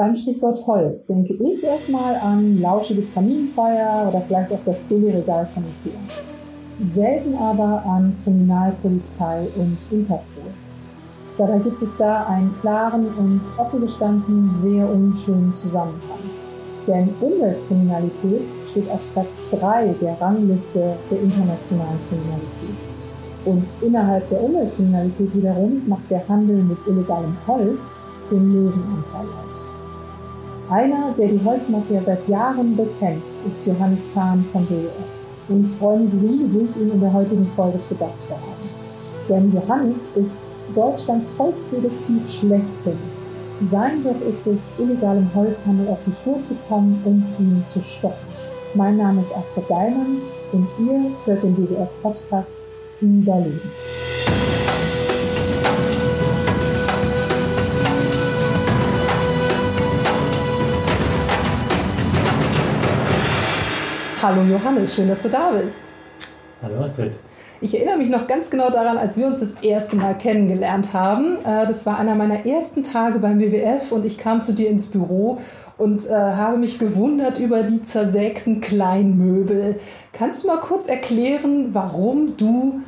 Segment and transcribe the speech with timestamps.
[0.00, 5.62] Beim Stichwort Holz denke ich erstmal an lauschiges Kaminfeuer oder vielleicht auch das Billigregal von
[5.62, 6.00] Ikea.
[6.82, 10.54] Selten aber an Kriminalpolizei und Interpol.
[11.36, 16.30] Dabei gibt es da einen klaren und offen gestanden sehr unschönen Zusammenhang.
[16.86, 22.80] Denn Umweltkriminalität steht auf Platz 3 der Rangliste der internationalen Kriminalität.
[23.44, 29.69] Und innerhalb der Umweltkriminalität wiederum macht der Handel mit illegalem Holz den Löwenanteil aus.
[30.70, 34.92] Einer, der die Holzmafia seit Jahren bekämpft, ist Johannes Zahn von WWF.
[35.48, 38.70] Und ich freue mich riesig, ihn in der heutigen Folge zu Gast zu haben.
[39.28, 40.38] Denn Johannes ist
[40.76, 42.96] Deutschlands Holzdetektiv schlechthin.
[43.62, 48.28] Sein Job ist es, illegalem Holzhandel auf die Spur zu kommen und ihn zu stoppen.
[48.74, 50.18] Mein Name ist Astrid Daimann
[50.52, 52.58] und ihr hört den WWF-Podcast
[53.00, 53.60] Überleben.
[64.22, 65.80] Hallo Johannes, schön, dass du da bist.
[66.60, 67.18] Hallo Astrid.
[67.62, 71.38] Ich erinnere mich noch ganz genau daran, als wir uns das erste Mal kennengelernt haben.
[71.38, 74.90] Äh, das war einer meiner ersten Tage beim WWF und ich kam zu dir ins
[74.90, 75.38] Büro
[75.78, 79.76] und äh, habe mich gewundert über die zersägten Kleinmöbel.
[80.12, 82.82] Kannst du mal kurz erklären, warum du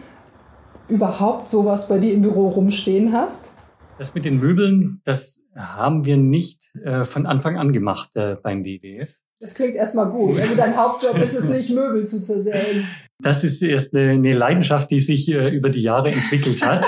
[0.88, 3.54] überhaupt sowas bei dir im Büro rumstehen hast?
[3.96, 8.66] Das mit den Möbeln, das haben wir nicht äh, von Anfang an gemacht äh, beim
[8.66, 9.21] WWF.
[9.42, 10.38] Das klingt erstmal gut.
[10.38, 12.86] Also dein Hauptjob ist es nicht, Möbel zu zersägen.
[13.18, 16.86] Das ist erst eine, eine Leidenschaft, die sich äh, über die Jahre entwickelt hat.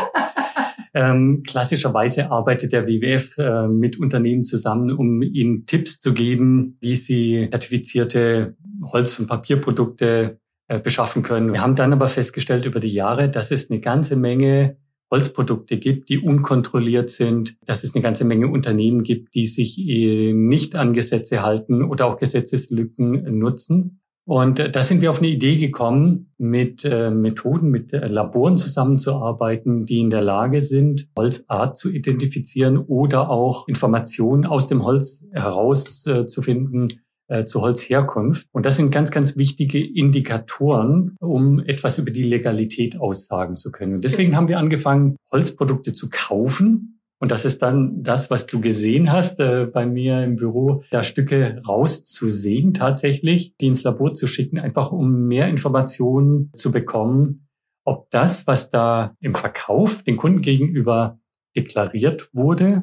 [0.95, 6.95] ähm, klassischerweise arbeitet der WWF äh, mit Unternehmen zusammen, um ihnen Tipps zu geben, wie
[6.95, 10.39] sie zertifizierte Holz- und Papierprodukte
[10.69, 11.53] äh, beschaffen können.
[11.53, 14.77] Wir haben dann aber festgestellt über die Jahre, dass es eine ganze Menge
[15.15, 20.33] Holzprodukte gibt, die unkontrolliert sind, dass es eine ganze Menge Unternehmen gibt, die sich äh,
[20.33, 24.01] nicht an Gesetze halten oder auch Gesetzeslücken nutzen.
[24.27, 29.87] Und äh, da sind wir auf eine Idee gekommen, mit äh, Methoden, mit Laboren zusammenzuarbeiten,
[29.87, 36.89] die in der Lage sind, Holzart zu identifizieren oder auch Informationen aus dem Holz herauszufinden,
[37.29, 38.47] äh, zur Holzherkunft.
[38.53, 43.95] Und das sind ganz, ganz wichtige Indikatoren, um etwas über die Legalität aussagen zu können.
[43.95, 47.01] Und deswegen haben wir angefangen, Holzprodukte zu kaufen.
[47.21, 51.03] Und das ist dann das, was du gesehen hast äh, bei mir im Büro, da
[51.03, 57.49] Stücke rauszusägen tatsächlich, die ins Labor zu schicken, einfach um mehr Informationen zu bekommen,
[57.85, 61.19] ob das, was da im Verkauf den Kunden gegenüber
[61.57, 62.83] deklariert wurde,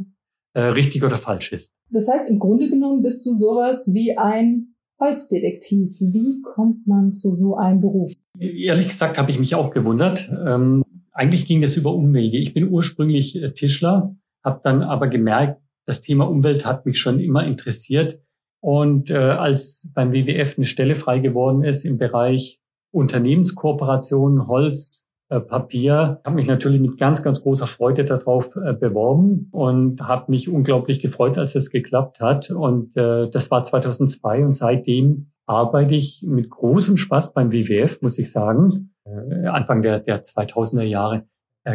[0.53, 1.73] äh, richtig oder falsch ist.
[1.89, 5.89] Das heißt, im Grunde genommen bist du sowas wie ein Holzdetektiv.
[5.99, 8.13] Wie kommt man zu so einem Beruf?
[8.39, 10.29] Ehrlich gesagt habe ich mich auch gewundert.
[10.29, 12.37] Ähm, eigentlich ging das über Umwege.
[12.37, 17.19] Ich bin ursprünglich äh, Tischler, habe dann aber gemerkt, das Thema Umwelt hat mich schon
[17.19, 18.21] immer interessiert.
[18.61, 22.61] Und äh, als beim WWF eine Stelle frei geworden ist im Bereich
[22.91, 26.19] Unternehmenskooperation, Holz, äh, Papier.
[26.25, 30.99] Habe mich natürlich mit ganz, ganz großer Freude darauf äh, beworben und habe mich unglaublich
[30.99, 32.51] gefreut, als es geklappt hat.
[32.51, 38.19] Und äh, das war 2002 und seitdem arbeite ich mit großem Spaß beim WWF, muss
[38.19, 38.93] ich sagen.
[39.05, 41.25] Äh, Anfang der, der 2000er Jahre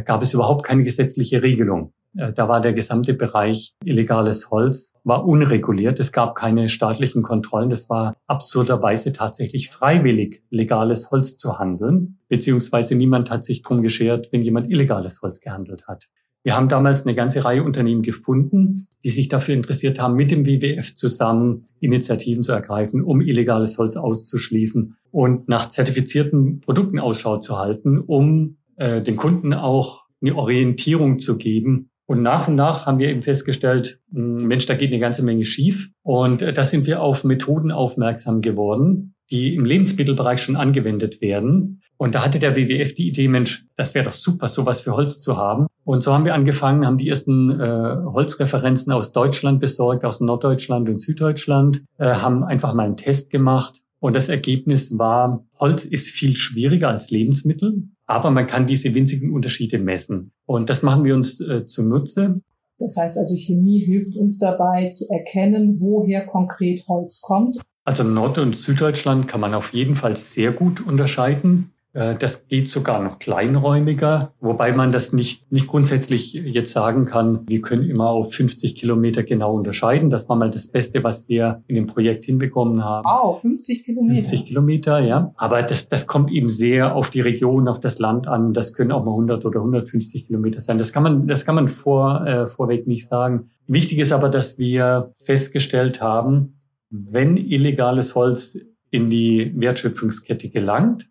[0.05, 1.93] gab es überhaupt keine gesetzliche Regelung.
[2.17, 6.01] Äh, da war der gesamte Bereich illegales Holz, war unreguliert.
[6.01, 7.71] Es gab keine staatlichen Kontrollen.
[7.71, 12.19] Das war absurderweise tatsächlich freiwillig, legales Holz zu handeln.
[12.29, 16.09] Beziehungsweise niemand hat sich drum geschert, wenn jemand illegales Holz gehandelt hat.
[16.47, 20.47] Wir haben damals eine ganze Reihe Unternehmen gefunden, die sich dafür interessiert haben, mit dem
[20.47, 27.59] WWF zusammen Initiativen zu ergreifen, um illegales Holz auszuschließen und nach zertifizierten Produkten Ausschau zu
[27.59, 32.99] halten, um äh, den Kunden auch eine Orientierung zu geben, und nach und nach haben
[32.99, 35.91] wir eben festgestellt, hm, Mensch, da geht eine ganze Menge schief.
[36.03, 41.83] Und äh, da sind wir auf Methoden aufmerksam geworden, die im Lebensmittelbereich schon angewendet werden.
[41.99, 45.19] Und da hatte der WWF die Idee, Mensch, das wäre doch super, sowas für Holz
[45.19, 45.67] zu haben.
[45.83, 50.89] Und so haben wir angefangen, haben die ersten äh, Holzreferenzen aus Deutschland besorgt, aus Norddeutschland
[50.89, 53.81] und Süddeutschland, äh, haben einfach mal einen Test gemacht.
[53.99, 57.89] Und das Ergebnis war, Holz ist viel schwieriger als Lebensmittel.
[58.07, 60.33] Aber man kann diese winzigen Unterschiede messen.
[60.47, 62.41] Und das machen wir uns äh, zunutze.
[62.79, 67.59] Das heißt also, Chemie hilft uns dabei zu erkennen, woher konkret Holz kommt.
[67.85, 71.73] Also Nord- und Süddeutschland kann man auf jeden Fall sehr gut unterscheiden.
[71.97, 77.41] Äh, das geht sogar noch kleinräumiger, wobei man das nicht, nicht grundsätzlich jetzt sagen kann,
[77.49, 80.11] wir können immer auf 50 Kilometer genau unterscheiden.
[80.11, 83.05] Das war mal das Beste, was wir in dem Projekt hinbekommen haben.
[83.05, 84.15] Wow, 50 Kilometer.
[84.15, 85.33] 50 Kilometer, ja.
[85.37, 88.53] Aber das, das kommt eben sehr auf die Region, auf das Land an.
[88.53, 90.77] Das können auch mal 100 oder 150 Kilometer sein.
[90.77, 93.51] Das kann man, das kann man vor, äh, vorweg nicht sagen.
[93.67, 96.61] Wichtig ist aber, dass wir festgestellt haben,
[96.91, 98.59] wenn illegales Holz
[98.91, 101.09] in die Wertschöpfungskette gelangt,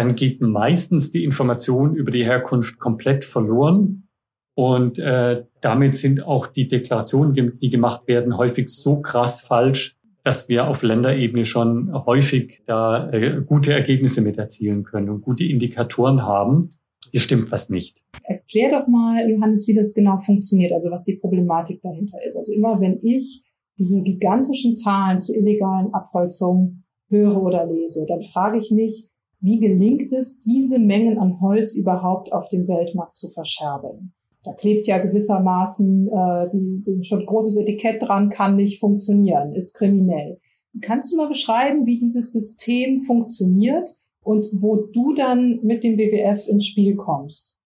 [0.00, 4.08] dann geht meistens die Information über die Herkunft komplett verloren.
[4.54, 10.48] Und äh, damit sind auch die Deklarationen, die gemacht werden, häufig so krass falsch, dass
[10.48, 16.22] wir auf Länderebene schon häufig da äh, gute Ergebnisse mit erzielen können und gute Indikatoren
[16.22, 16.70] haben.
[17.10, 18.02] Hier stimmt was nicht.
[18.22, 22.38] Erklär doch mal, Johannes, wie das genau funktioniert, also was die Problematik dahinter ist.
[22.38, 23.44] Also immer wenn ich
[23.78, 29.09] diese gigantischen Zahlen zu illegalen Abholzungen höre oder lese, dann frage ich mich,
[29.40, 34.12] wie gelingt es, diese Mengen an Holz überhaupt auf dem Weltmarkt zu verscherbeln?
[34.44, 39.74] Da klebt ja gewissermaßen äh, die, die schon großes Etikett dran, kann nicht funktionieren, ist
[39.74, 40.38] kriminell.
[40.80, 43.90] Kannst du mal beschreiben, wie dieses System funktioniert
[44.22, 47.56] und wo du dann mit dem WWF ins Spiel kommst?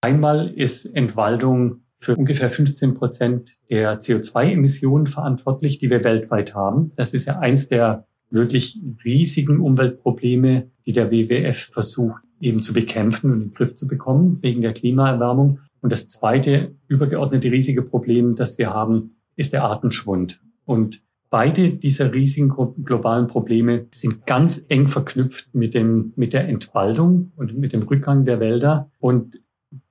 [0.00, 6.92] Einmal ist Entwaldung für ungefähr 15 Prozent der CO2-Emissionen verantwortlich, die wir weltweit haben.
[6.96, 13.30] Das ist ja eins der wirklich riesigen Umweltprobleme, die der WWF versucht eben zu bekämpfen
[13.30, 15.60] und in den Griff zu bekommen wegen der Klimaerwärmung.
[15.80, 20.40] Und das zweite übergeordnete riesige Problem, das wir haben, ist der Artenschwund.
[20.64, 22.48] Und beide dieser riesigen
[22.84, 28.24] globalen Probleme sind ganz eng verknüpft mit dem, mit der Entwaldung und mit dem Rückgang
[28.24, 28.90] der Wälder.
[28.98, 29.40] Und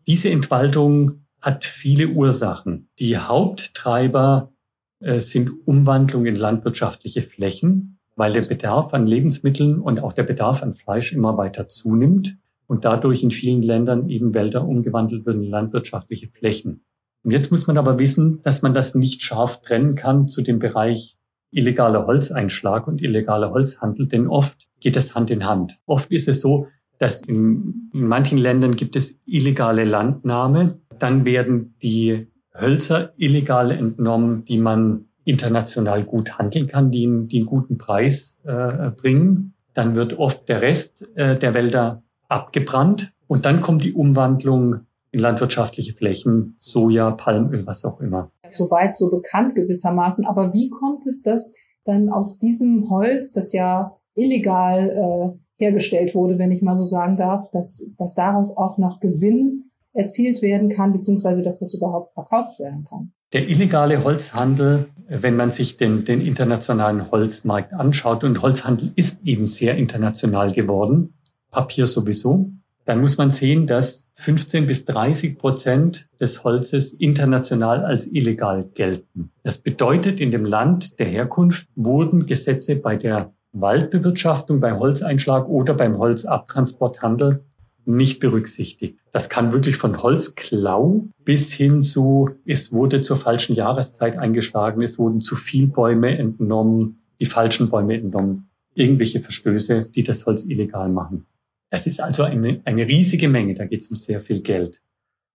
[0.05, 2.89] diese Entwaldung hat viele Ursachen.
[2.99, 4.51] Die Haupttreiber
[4.99, 10.61] äh, sind Umwandlung in landwirtschaftliche Flächen weil der Bedarf an Lebensmitteln und auch der Bedarf
[10.63, 12.35] an Fleisch immer weiter zunimmt
[12.65, 16.83] und dadurch in vielen Ländern eben Wälder umgewandelt werden in landwirtschaftliche Flächen.
[17.23, 20.59] Und jetzt muss man aber wissen, dass man das nicht scharf trennen kann zu dem
[20.59, 21.17] Bereich
[21.51, 25.79] illegaler Holzeinschlag und illegaler Holzhandel, denn oft geht das Hand in Hand.
[25.85, 26.67] Oft ist es so,
[26.97, 32.27] dass in, in manchen Ländern gibt es illegale Landnahme, dann werden die
[32.59, 38.39] Hölzer illegal entnommen, die man international gut handeln kann, die, einen, die einen guten Preis
[38.45, 39.53] äh, bringen.
[39.73, 45.19] Dann wird oft der Rest äh, der Wälder abgebrannt und dann kommt die Umwandlung in
[45.19, 48.31] landwirtschaftliche Flächen, Soja, Palmöl, was auch immer.
[48.49, 50.25] Soweit so bekannt gewissermaßen.
[50.25, 56.37] Aber wie kommt es, dass dann aus diesem Holz, das ja illegal äh, hergestellt wurde,
[56.37, 60.93] wenn ich mal so sagen darf, dass, dass daraus auch noch Gewinn erzielt werden kann,
[60.93, 63.13] beziehungsweise dass das überhaupt verkauft werden kann?
[63.33, 69.47] Der illegale Holzhandel, wenn man sich den, den internationalen Holzmarkt anschaut, und Holzhandel ist eben
[69.47, 71.13] sehr international geworden,
[71.51, 72.51] Papier sowieso,
[72.85, 79.31] dann muss man sehen, dass 15 bis 30 Prozent des Holzes international als illegal gelten.
[79.43, 85.73] Das bedeutet, in dem Land der Herkunft wurden Gesetze bei der Waldbewirtschaftung, beim Holzeinschlag oder
[85.73, 87.43] beim Holzabtransporthandel
[87.87, 88.99] nicht berücksichtigt.
[89.11, 94.99] Das kann wirklich von Holzklau bis hin zu, es wurde zur falschen Jahreszeit eingeschlagen, es
[94.99, 100.89] wurden zu viel Bäume entnommen, die falschen Bäume entnommen, irgendwelche Verstöße, die das Holz illegal
[100.89, 101.25] machen.
[101.69, 104.81] Das ist also eine, eine riesige Menge, da geht es um sehr viel Geld.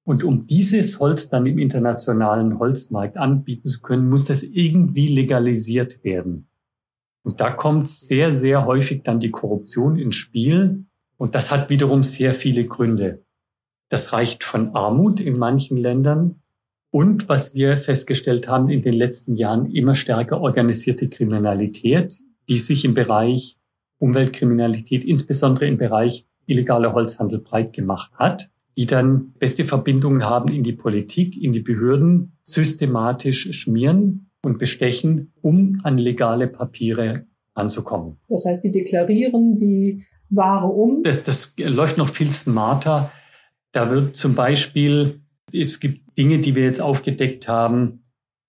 [0.04, 6.02] Und um dieses Holz dann im internationalen Holzmarkt anbieten zu können, muss das irgendwie legalisiert
[6.02, 6.48] werden.
[7.24, 10.86] Und da kommt sehr, sehr häufig dann die Korruption ins Spiel,
[11.22, 13.24] und das hat wiederum sehr viele Gründe.
[13.88, 16.42] Das reicht von Armut in manchen Ländern
[16.90, 22.84] und, was wir festgestellt haben in den letzten Jahren, immer stärker organisierte Kriminalität, die sich
[22.84, 23.56] im Bereich
[23.98, 30.64] Umweltkriminalität, insbesondere im Bereich illegaler Holzhandel breit gemacht hat, die dann beste Verbindungen haben in
[30.64, 38.16] die Politik, in die Behörden, systematisch schmieren und bestechen, um an legale Papiere anzukommen.
[38.28, 41.02] Das heißt, die deklarieren die Ware um?
[41.02, 43.10] Das, das läuft noch viel smarter.
[43.72, 45.20] Da wird zum Beispiel,
[45.52, 48.02] es gibt Dinge, die wir jetzt aufgedeckt haben,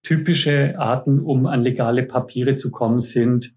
[0.03, 3.53] typische Arten, um an legale Papiere zu kommen, sind,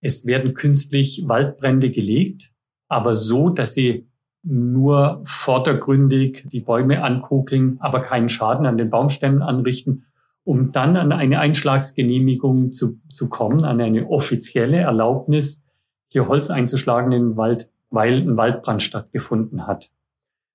[0.00, 2.52] es werden künstlich Waldbrände gelegt,
[2.88, 4.06] aber so, dass sie
[4.42, 10.04] nur vordergründig die Bäume ankugeln, aber keinen Schaden an den Baumstämmen anrichten,
[10.44, 15.64] um dann an eine Einschlagsgenehmigung zu, zu kommen, an eine offizielle Erlaubnis,
[16.08, 19.90] hier Holz einzuschlagen in den Wald, weil ein Waldbrand stattgefunden hat.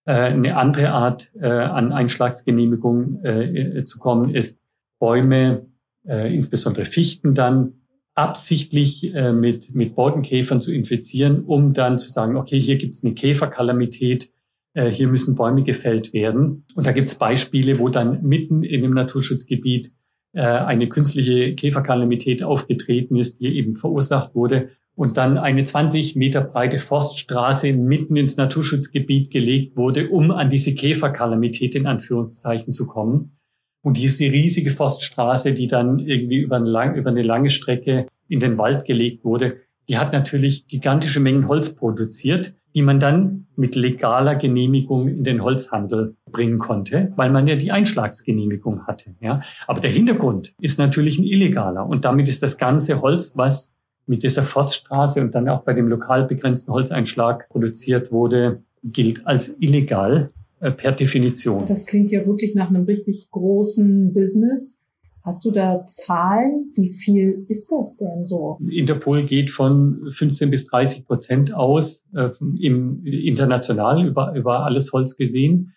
[0.05, 4.63] Äh, eine andere Art, äh, an Einschlagsgenehmigung äh, zu kommen, ist
[4.99, 5.65] Bäume,
[6.05, 7.83] insbesondere Fichten dann,
[8.15, 13.13] absichtlich äh, mit, mit Borkenkäfern zu infizieren, um dann zu sagen, okay, hier gibt's eine
[13.13, 14.31] Käferkalamität,
[14.73, 16.65] äh, hier müssen Bäume gefällt werden.
[16.75, 19.93] Und da gibt's Beispiele, wo dann mitten in dem Naturschutzgebiet
[20.33, 26.41] äh, eine künstliche Käferkalamität aufgetreten ist, die eben verursacht wurde und dann eine 20 Meter
[26.41, 33.37] breite Forststraße mitten ins Naturschutzgebiet gelegt wurde, um an diese Käferkalamität in Anführungszeichen zu kommen.
[33.81, 38.39] Und diese riesige Forststraße, die dann irgendwie über, eine, lang, über eine lange Strecke in
[38.39, 39.57] den Wald gelegt wurde,
[39.89, 45.43] die hat natürlich gigantische Mengen Holz produziert, die man dann mit legaler Genehmigung in den
[45.43, 49.15] Holzhandel bringen konnte, weil man ja die Einschlagsgenehmigung hatte.
[49.19, 49.41] Ja.
[49.67, 53.72] Aber der Hintergrund ist natürlich ein illegaler und damit ist das ganze Holz, was
[54.05, 59.55] mit dieser Forststraße und dann auch bei dem lokal begrenzten Holzeinschlag produziert wurde, gilt als
[59.59, 61.65] illegal äh, per Definition.
[61.65, 64.83] Das klingt ja wirklich nach einem richtig großen Business.
[65.23, 66.69] Hast du da Zahlen?
[66.75, 68.59] Wie viel ist das denn so?
[68.69, 72.29] Interpol geht von 15 bis 30 Prozent aus, äh,
[72.59, 75.73] im, international über, über alles Holz gesehen.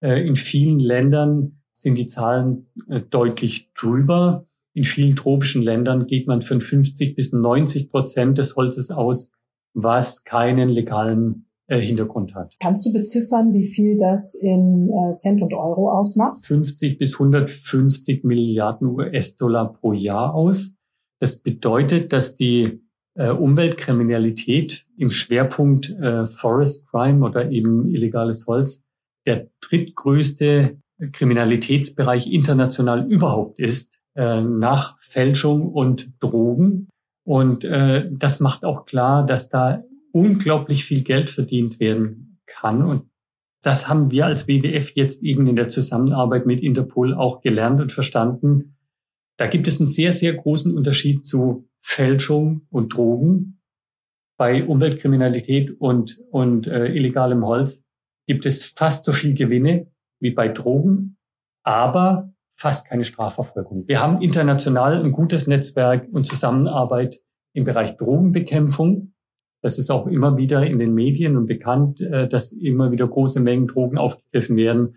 [0.00, 4.46] Äh, in vielen Ländern sind die Zahlen äh, deutlich drüber.
[4.74, 9.30] In vielen tropischen Ländern geht man von 50 bis 90 Prozent des Holzes aus,
[9.72, 12.56] was keinen legalen äh, Hintergrund hat.
[12.60, 16.44] Kannst du beziffern, wie viel das in äh, Cent und Euro ausmacht?
[16.44, 20.74] 50 bis 150 Milliarden US-Dollar pro Jahr aus.
[21.20, 22.82] Das bedeutet, dass die
[23.14, 28.82] äh, Umweltkriminalität im Schwerpunkt äh, Forest Crime oder eben illegales Holz
[29.24, 30.78] der drittgrößte
[31.12, 36.88] Kriminalitätsbereich international überhaupt ist, äh, nach Fälschung und Drogen.
[37.24, 42.82] Und äh, das macht auch klar, dass da unglaublich viel Geld verdient werden kann.
[42.82, 43.10] Und
[43.62, 47.92] das haben wir als WWF jetzt eben in der Zusammenarbeit mit Interpol auch gelernt und
[47.92, 48.76] verstanden.
[49.36, 53.60] Da gibt es einen sehr, sehr großen Unterschied zu Fälschung und Drogen.
[54.36, 57.84] Bei Umweltkriminalität und, und äh, illegalem Holz
[58.26, 59.90] gibt es fast so viel Gewinne
[60.20, 61.16] wie bei Drogen,
[61.62, 63.86] aber fast keine Strafverfolgung.
[63.86, 67.18] Wir haben international ein gutes Netzwerk und Zusammenarbeit
[67.52, 69.14] im Bereich Drogenbekämpfung.
[69.62, 73.40] Das ist auch immer wieder in den Medien und bekannt, äh, dass immer wieder große
[73.40, 74.96] Mengen Drogen aufgegriffen werden.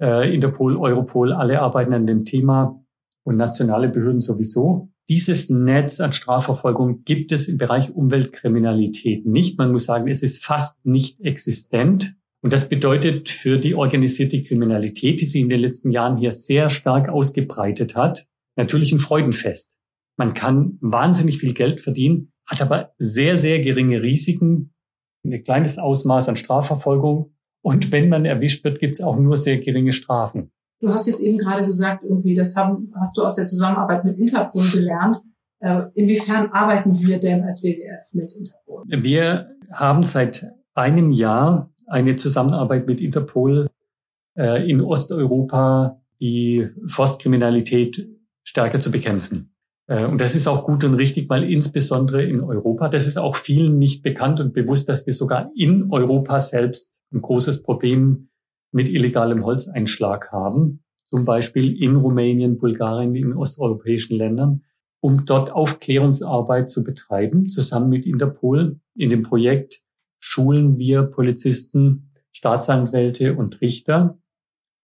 [0.00, 2.80] Äh, Interpol, Europol, alle arbeiten an dem Thema
[3.24, 4.90] und nationale Behörden sowieso.
[5.08, 9.58] Dieses Netz an Strafverfolgung gibt es im Bereich Umweltkriminalität nicht.
[9.58, 12.14] Man muss sagen, es ist fast nicht existent.
[12.40, 16.70] Und das bedeutet für die organisierte Kriminalität, die sich in den letzten Jahren hier sehr
[16.70, 18.26] stark ausgebreitet hat,
[18.56, 19.76] natürlich ein Freudenfest.
[20.16, 24.74] Man kann wahnsinnig viel Geld verdienen, hat aber sehr, sehr geringe Risiken,
[25.24, 27.34] ein kleines Ausmaß an Strafverfolgung.
[27.62, 30.52] Und wenn man erwischt wird, gibt es auch nur sehr geringe Strafen.
[30.80, 34.16] Du hast jetzt eben gerade gesagt, irgendwie, das haben, hast du aus der Zusammenarbeit mit
[34.16, 35.20] Interpol gelernt.
[35.60, 38.84] Äh, inwiefern arbeiten wir denn als WWF mit Interpol?
[38.86, 43.68] Wir haben seit einem Jahr eine Zusammenarbeit mit Interpol
[44.36, 48.08] äh, in Osteuropa, die Forstkriminalität
[48.42, 49.54] stärker zu bekämpfen.
[49.88, 53.36] Äh, und das ist auch gut und richtig, weil insbesondere in Europa, das ist auch
[53.36, 58.28] vielen nicht bekannt und bewusst, dass wir sogar in Europa selbst ein großes Problem
[58.70, 60.84] mit illegalem Holzeinschlag haben.
[61.04, 64.62] Zum Beispiel in Rumänien, Bulgarien, in osteuropäischen Ländern,
[65.00, 68.78] um dort Aufklärungsarbeit zu betreiben, zusammen mit Interpol.
[68.94, 69.80] In dem Projekt
[70.20, 74.18] schulen wir Polizisten, Staatsanwälte und Richter,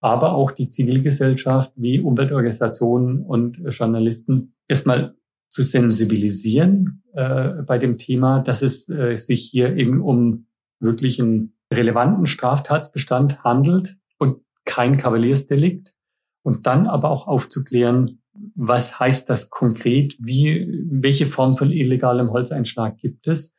[0.00, 5.14] aber auch die Zivilgesellschaft wie Umweltorganisationen und Journalisten erstmal
[5.49, 10.47] zu sensibilisieren äh, bei dem Thema, dass es äh, sich hier eben um
[10.81, 15.95] wirklich einen relevanten Straftatsbestand handelt und kein Kavaliersdelikt.
[16.43, 18.21] Und dann aber auch aufzuklären,
[18.55, 23.57] was heißt das konkret, wie, welche Form von illegalem Holzeinschlag gibt es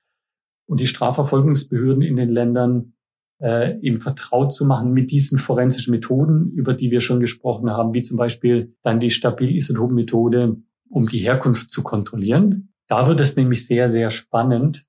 [0.66, 2.94] und die Strafverfolgungsbehörden in den Ländern
[3.42, 7.94] äh, eben vertraut zu machen mit diesen forensischen Methoden, über die wir schon gesprochen haben,
[7.94, 10.58] wie zum Beispiel dann die Stabilisotopenmethode
[10.90, 12.74] um die Herkunft zu kontrollieren.
[12.88, 14.86] Da wird es nämlich sehr, sehr spannend,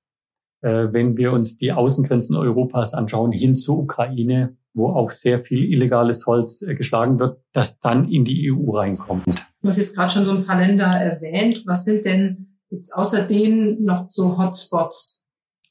[0.61, 5.63] äh, wenn wir uns die Außengrenzen Europas anschauen, hin zur Ukraine, wo auch sehr viel
[5.63, 9.25] illegales Holz äh, geschlagen wird, das dann in die EU reinkommt.
[9.61, 11.63] Du hast jetzt gerade schon so ein paar Länder erwähnt.
[11.65, 15.26] Was sind denn jetzt außer denen noch so Hotspots,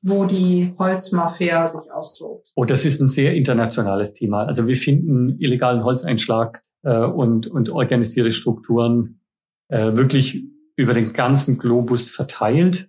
[0.09, 2.51] wo die Holzmafia sich austobt?
[2.55, 4.45] Oh, das ist ein sehr internationales Thema.
[4.45, 9.21] Also wir finden illegalen Holzeinschlag äh, und, und organisierte Strukturen
[9.69, 10.45] äh, wirklich
[10.77, 12.89] über den ganzen Globus verteilt.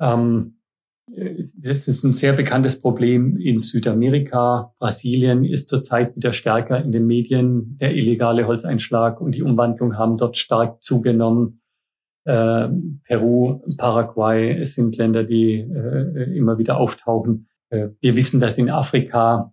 [0.00, 0.58] Ähm,
[1.56, 4.72] das ist ein sehr bekanntes Problem in Südamerika.
[4.78, 7.76] Brasilien ist zurzeit wieder stärker in den Medien.
[7.80, 11.61] Der illegale Holzeinschlag und die Umwandlung haben dort stark zugenommen.
[12.24, 12.68] Äh,
[13.04, 17.48] Peru, Paraguay sind Länder, die äh, immer wieder auftauchen.
[17.70, 19.52] Äh, wir wissen, dass in Afrika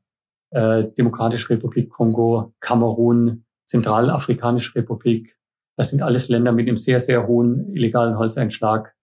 [0.51, 5.37] äh, Demokratische Republik Kongo, Kamerun, Zentralafrikanische Republik,
[5.77, 8.93] das sind alles Länder mit einem sehr, sehr hohen illegalen Holzeinschlag.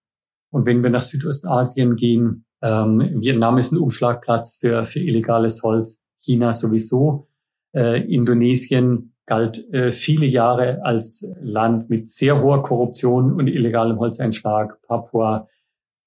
[0.51, 6.03] Und wenn wir nach Südostasien gehen, ähm, Vietnam ist ein Umschlagplatz für, für illegales Holz,
[6.19, 7.27] China sowieso.
[7.75, 14.81] Äh, Indonesien galt äh, viele Jahre als Land mit sehr hoher Korruption und illegalem Holzeinschlag.
[14.87, 15.47] Papua,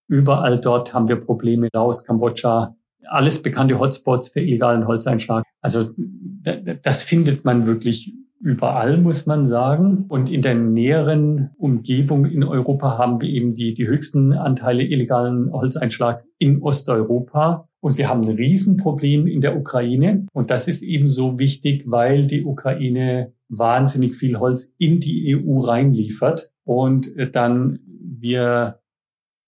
[0.09, 1.69] überall dort haben wir Probleme.
[1.73, 2.75] Laos, Kambodscha,
[3.05, 5.45] alles bekannte Hotspots für illegalen Holzeinschlag.
[5.61, 5.91] Also
[6.83, 10.07] das findet man wirklich überall, muss man sagen.
[10.09, 15.53] Und in der näheren Umgebung in Europa haben wir eben die, die höchsten Anteile illegalen
[15.53, 17.69] Holzeinschlags in Osteuropa.
[17.82, 20.26] Und wir haben ein Riesenproblem in der Ukraine.
[20.32, 25.60] Und das ist eben so wichtig, weil die Ukraine wahnsinnig viel Holz in die EU
[25.60, 26.50] reinliefert.
[26.64, 28.80] Und dann wir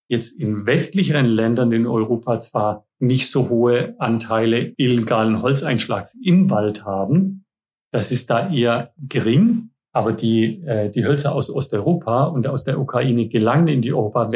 [0.07, 6.85] jetzt in westlicheren Ländern in Europa zwar nicht so hohe Anteile illegalen Holzeinschlags im Wald
[6.85, 7.45] haben,
[7.91, 9.69] das ist da eher gering.
[9.95, 14.29] Aber die, äh, die Hölzer aus Osteuropa und aus der Ukraine gelangen in die Europa,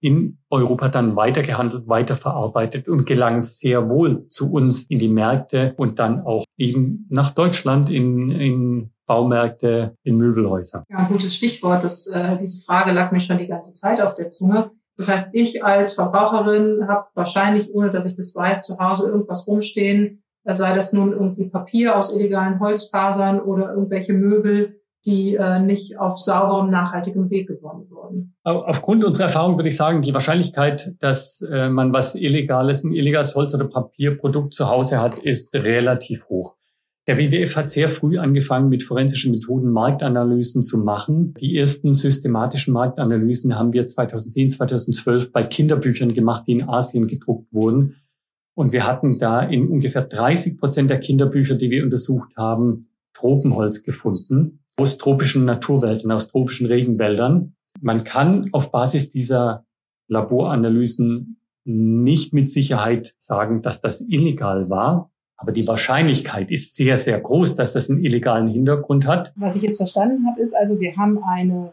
[0.00, 5.98] in Europa dann weitergehandelt, weiterverarbeitet und gelangen sehr wohl zu uns in die Märkte und
[5.98, 10.84] dann auch eben nach Deutschland in, in Baumärkte, in Möbelhäuser.
[10.90, 11.82] Ja, ein gutes Stichwort.
[11.82, 14.72] Das, äh, diese Frage lag mir schon die ganze Zeit auf der Zunge.
[14.98, 19.46] Das heißt, ich als Verbraucherin habe wahrscheinlich, ohne dass ich das weiß, zu Hause irgendwas
[19.46, 25.98] rumstehen, sei das nun irgendwie Papier aus illegalen Holzfasern oder irgendwelche Möbel, die äh, nicht
[25.98, 28.34] auf sauberem, nachhaltigem Weg gewonnen wurden.
[28.42, 33.34] Aufgrund unserer Erfahrung würde ich sagen, die Wahrscheinlichkeit, dass äh, man was Illegales, ein illegales
[33.34, 36.56] Holz- oder Papierprodukt zu Hause hat, ist relativ hoch.
[37.06, 41.32] Der WWF hat sehr früh angefangen, mit forensischen Methoden Marktanalysen zu machen.
[41.40, 47.46] Die ersten systematischen Marktanalysen haben wir 2010, 2012 bei Kinderbüchern gemacht, die in Asien gedruckt
[47.50, 47.96] wurden.
[48.54, 53.84] Und wir hatten da in ungefähr 30 Prozent der Kinderbücher, die wir untersucht haben, Tropenholz
[53.84, 57.54] gefunden aus tropischen Naturwäldern, aus tropischen Regenwäldern.
[57.80, 59.66] Man kann auf Basis dieser
[60.08, 65.10] Laboranalysen nicht mit Sicherheit sagen, dass das illegal war.
[65.36, 69.32] Aber die Wahrscheinlichkeit ist sehr, sehr groß, dass das einen illegalen Hintergrund hat.
[69.36, 71.72] Was ich jetzt verstanden habe, ist also, wir haben eine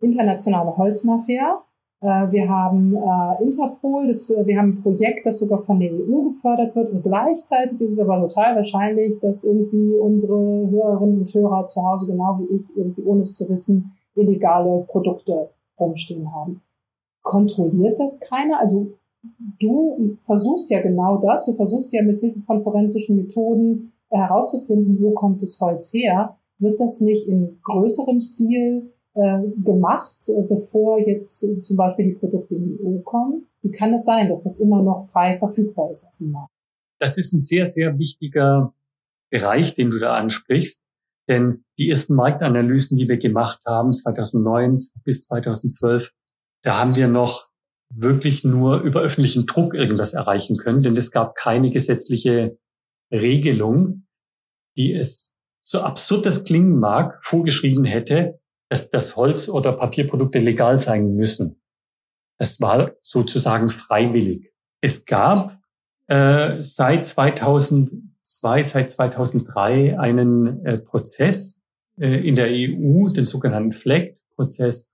[0.00, 1.62] internationale Holzmafia,
[2.02, 6.30] wir haben äh, Interpol, das, äh, wir haben ein Projekt, das sogar von der EU
[6.30, 10.38] gefördert wird und gleichzeitig ist es aber total wahrscheinlich, dass irgendwie unsere
[10.70, 15.50] Hörerinnen und Hörer zu Hause, genau wie ich, irgendwie ohne es zu wissen, illegale Produkte
[15.78, 16.62] rumstehen haben.
[17.22, 18.60] Kontrolliert das keiner?
[18.60, 18.92] Also
[19.60, 25.12] du versuchst ja genau das, du versuchst ja mit Hilfe von forensischen Methoden herauszufinden, wo
[25.12, 26.36] kommt das Holz her.
[26.58, 28.99] Wird das nicht in größerem Stil äh,
[29.62, 33.46] gemacht, äh, bevor jetzt äh, zum Beispiel die Produkte in die EU kommen?
[33.62, 36.52] Wie kann es sein, dass das immer noch frei verfügbar ist auf dem Markt?
[36.98, 38.74] Das ist ein sehr, sehr wichtiger
[39.30, 40.82] Bereich, den du da ansprichst.
[41.28, 46.12] Denn die ersten Marktanalysen, die wir gemacht haben, 2009 bis 2012,
[46.62, 47.48] da haben wir noch
[47.92, 52.58] wirklich nur über öffentlichen Druck irgendwas erreichen können, denn es gab keine gesetzliche
[53.12, 54.06] Regelung,
[54.76, 60.78] die es, so absurd das klingen mag, vorgeschrieben hätte, dass das Holz- oder Papierprodukte legal
[60.78, 61.60] sein müssen.
[62.38, 64.52] Das war sozusagen freiwillig.
[64.80, 65.58] Es gab
[66.06, 71.62] äh, seit 2002, seit 2003 einen äh, Prozess
[71.98, 74.90] äh, in der EU, den sogenannten FLECT-Prozess,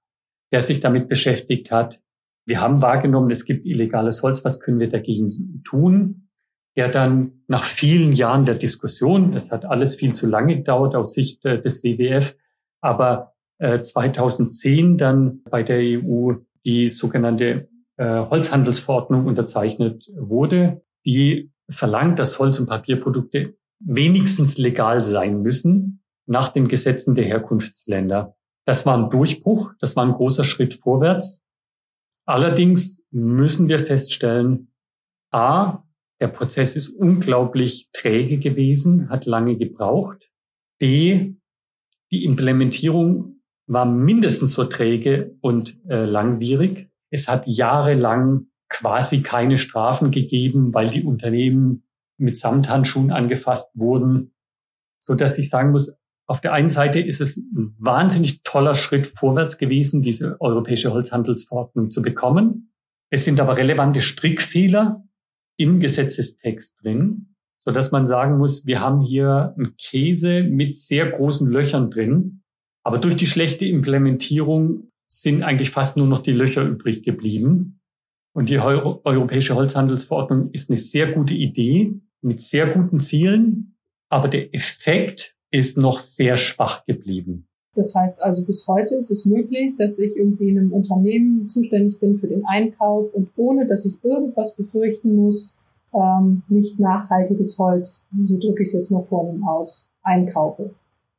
[0.53, 2.01] der sich damit beschäftigt hat.
[2.47, 6.29] Wir haben wahrgenommen, es gibt illegales Holz, was können wir dagegen tun?
[6.77, 11.13] Der dann nach vielen Jahren der Diskussion, das hat alles viel zu lange gedauert aus
[11.13, 12.37] Sicht äh, des WWF,
[12.81, 22.19] aber 2010 äh, dann bei der EU die sogenannte äh, Holzhandelsverordnung unterzeichnet wurde, die verlangt,
[22.19, 28.37] dass Holz- und Papierprodukte wenigstens legal sein müssen nach den Gesetzen der Herkunftsländer.
[28.67, 31.45] Das war ein Durchbruch, das war ein großer Schritt vorwärts.
[32.25, 34.73] Allerdings müssen wir feststellen,
[35.31, 35.85] a,
[36.21, 40.31] der Prozess ist unglaublich träge gewesen, hat lange gebraucht.
[40.79, 41.35] B,
[42.11, 43.36] die Implementierung
[43.67, 46.89] war mindestens so träge und äh, langwierig.
[47.11, 51.85] Es hat jahrelang quasi keine Strafen gegeben, weil die Unternehmen
[52.19, 54.33] mit Samthandschuhen angefasst wurden,
[54.99, 55.95] so dass ich sagen muss,
[56.29, 61.91] auf der einen Seite ist es ein wahnsinnig toller Schritt vorwärts gewesen, diese europäische Holzhandelsverordnung
[61.91, 62.73] zu bekommen.
[63.11, 65.05] Es sind aber relevante Strickfehler
[65.57, 71.11] im Gesetzestext drin, so dass man sagen muss, wir haben hier einen Käse mit sehr
[71.11, 72.43] großen Löchern drin,
[72.87, 77.81] aber durch die schlechte Implementierung sind eigentlich fast nur noch die Löcher übrig geblieben.
[78.33, 83.75] Und die Euro Europäische Holzhandelsverordnung ist eine sehr gute Idee mit sehr guten Zielen,
[84.09, 87.49] aber der Effekt ist noch sehr schwach geblieben.
[87.75, 91.99] Das heißt also, bis heute ist es möglich, dass ich irgendwie in einem Unternehmen zuständig
[91.99, 95.53] bin für den Einkauf und ohne, dass ich irgendwas befürchten muss,
[95.93, 100.71] ähm, nicht nachhaltiges Holz, so drücke ich es jetzt mal vornehm aus, einkaufe.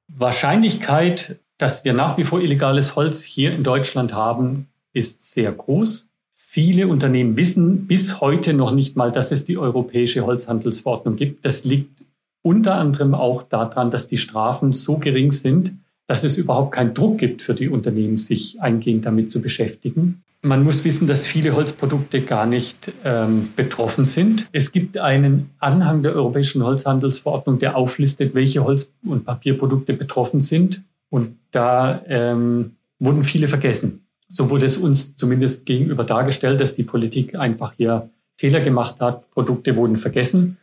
[0.07, 6.07] Wahrscheinlichkeit, dass wir nach wie vor illegales Holz hier in Deutschland haben, ist sehr groß.
[6.31, 11.45] Viele Unternehmen wissen bis heute noch nicht mal, dass es die europäische Holzhandelsverordnung gibt.
[11.45, 12.05] Das liegt
[12.41, 15.73] unter anderem auch daran, dass die Strafen so gering sind,
[16.07, 20.23] dass es überhaupt keinen Druck gibt für die Unternehmen, sich eingehend damit zu beschäftigen.
[20.41, 24.47] Man muss wissen, dass viele Holzprodukte gar nicht ähm, betroffen sind.
[24.53, 30.83] Es gibt einen Anhang der Europäischen Holzhandelsverordnung, der auflistet, welche Holz- und Papierprodukte betroffen sind.
[31.09, 34.07] Und da ähm, wurden viele vergessen.
[34.27, 39.29] So wurde es uns zumindest gegenüber dargestellt, dass die Politik einfach hier Fehler gemacht hat.
[39.31, 40.57] Produkte wurden vergessen.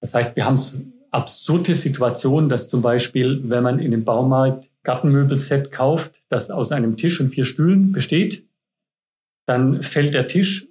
[0.00, 0.58] Das heißt, wir haben
[1.10, 6.96] absurde Situation, dass zum Beispiel, wenn man in dem Baumarkt Gartenmöbelset kauft, das aus einem
[6.96, 8.44] Tisch und vier Stühlen besteht,
[9.46, 10.68] dann fällt der Tisch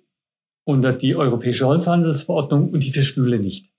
[0.64, 3.70] unter die Europäische Holzhandelsverordnung und die vier Stühle nicht.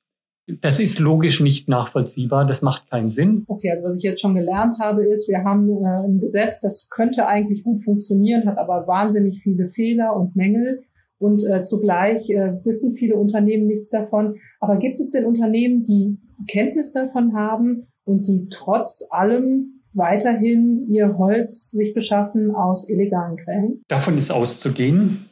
[0.60, 3.44] Das ist logisch nicht nachvollziehbar, das macht keinen Sinn.
[3.48, 6.88] Okay, also was ich jetzt schon gelernt habe, ist, wir haben äh, ein Gesetz, das
[6.90, 10.84] könnte eigentlich gut funktionieren, hat aber wahnsinnig viele Fehler und Mängel
[11.18, 14.36] und äh, zugleich äh, wissen viele Unternehmen nichts davon.
[14.60, 21.18] Aber gibt es denn Unternehmen, die Kenntnis davon haben und die trotz allem weiterhin ihr
[21.18, 23.82] Holz sich beschaffen aus illegalen Quellen?
[23.88, 25.27] Davon ist auszugehen.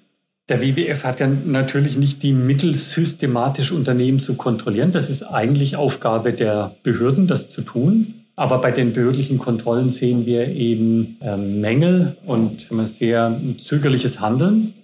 [0.48, 4.92] Der WWF hat ja natürlich nicht die Mittel, systematisch Unternehmen zu kontrollieren.
[4.92, 8.26] Das ist eigentlich Aufgabe der Behörden, das zu tun.
[8.36, 14.74] Aber bei den behördlichen Kontrollen sehen wir eben äh, Mängel und sehr zögerliches Handeln.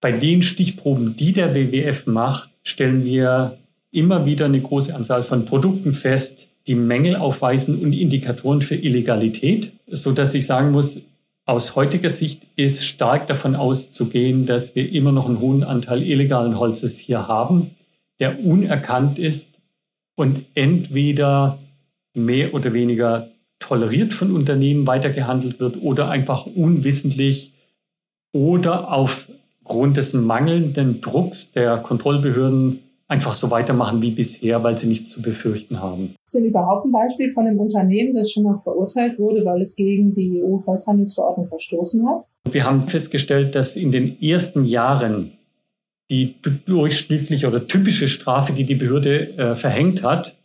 [0.00, 3.58] Bei den Stichproben, die der WWF macht, stellen wir
[3.92, 9.72] immer wieder eine große Anzahl von Produkten fest, die Mängel aufweisen und Indikatoren für Illegalität,
[9.86, 11.02] so dass ich sagen muss,
[11.48, 16.58] aus heutiger Sicht ist stark davon auszugehen, dass wir immer noch einen hohen Anteil illegalen
[16.58, 17.70] Holzes hier haben,
[18.20, 19.58] der unerkannt ist
[20.14, 21.58] und entweder
[22.12, 23.30] mehr oder weniger
[23.60, 27.54] toleriert von Unternehmen weitergehandelt wird oder einfach unwissentlich
[28.32, 35.10] oder aufgrund des mangelnden Drucks der Kontrollbehörden einfach so weitermachen wie bisher, weil sie nichts
[35.10, 36.14] zu befürchten haben.
[36.24, 39.74] Ist denn überhaupt ein Beispiel von einem Unternehmen, das schon mal verurteilt wurde, weil es
[39.74, 42.26] gegen die EU-Holzhandelsverordnung verstoßen hat?
[42.50, 45.32] Wir haben festgestellt, dass in den ersten Jahren
[46.10, 50.36] die durchschnittliche oder typische Strafe, die die Behörde äh, verhängt hat,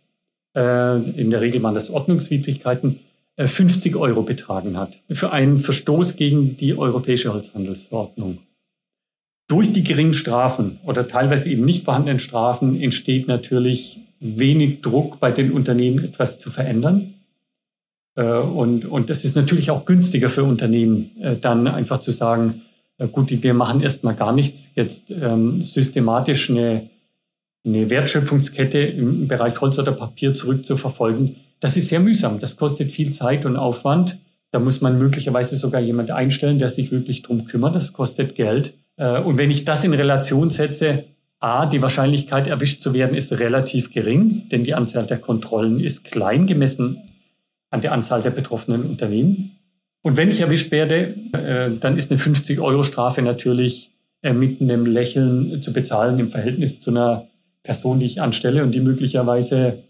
[0.56, 3.00] äh, in der Regel waren das Ordnungswidrigkeiten,
[3.36, 8.40] äh, 50 Euro betragen hat für einen Verstoß gegen die Europäische Holzhandelsverordnung.
[9.48, 15.32] Durch die geringen Strafen oder teilweise eben nicht vorhandenen Strafen entsteht natürlich wenig Druck bei
[15.32, 17.16] den Unternehmen, etwas zu verändern.
[18.16, 22.62] Äh, und, und das ist natürlich auch günstiger für Unternehmen, äh, dann einfach zu sagen,
[22.98, 26.90] äh, gut, wir machen erstmal gar nichts, jetzt ähm, systematisch eine,
[27.66, 31.38] eine Wertschöpfungskette im Bereich Holz oder Papier zurückzuverfolgen.
[31.60, 34.20] Das ist sehr mühsam, das kostet viel Zeit und Aufwand.
[34.52, 37.76] Da muss man möglicherweise sogar jemand einstellen, der sich wirklich drum kümmert.
[37.76, 38.76] Das kostet Geld.
[38.98, 41.06] Äh, und wenn ich das in Relation setze,
[41.40, 46.06] A, die Wahrscheinlichkeit erwischt zu werden ist relativ gering, denn die Anzahl der Kontrollen ist
[46.06, 47.10] klein gemessen
[47.70, 49.60] an der Anzahl der betroffenen Unternehmen.
[50.04, 55.62] Und wenn ich erwischt werde, äh, dann ist eine 50-Euro-Strafe natürlich äh, mit einem Lächeln
[55.62, 57.28] zu bezahlen im Verhältnis zu einer
[57.64, 59.84] Person, die ich anstelle und die möglicherweise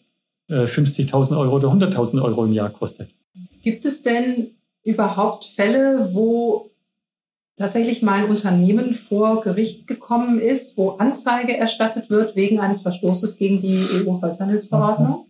[0.50, 3.10] 50.000 Euro oder 100.000 Euro im Jahr kostet.
[3.63, 4.52] Gibt es denn
[4.84, 6.72] überhaupt Fälle, wo
[7.58, 13.38] tatsächlich mal ein Unternehmen vor Gericht gekommen ist, wo Anzeige erstattet wird wegen eines Verstoßes
[13.38, 15.26] gegen die EU-Holzhandelsverordnung?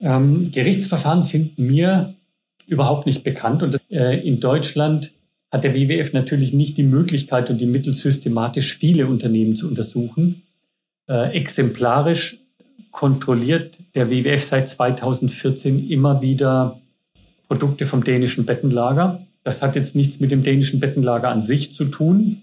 [0.00, 2.14] Ähm, Gerichtsverfahren sind mir
[2.66, 5.12] überhaupt nicht bekannt und äh, in Deutschland
[5.50, 10.42] hat der WWF natürlich nicht die Möglichkeit und die Mittel, systematisch viele Unternehmen zu untersuchen.
[11.08, 12.38] Äh, exemplarisch
[12.90, 16.80] kontrolliert der WWF seit 2014 immer wieder
[17.48, 19.26] Produkte vom dänischen Bettenlager.
[19.44, 22.42] Das hat jetzt nichts mit dem dänischen Bettenlager an sich zu tun,